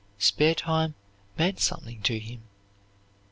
Spare 0.17 0.55
time 0.55 0.95
meant 1.37 1.59
something 1.59 2.01
to 2.01 2.17
him. 2.17 2.41